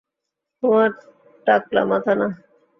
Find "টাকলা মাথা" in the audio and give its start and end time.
1.47-2.13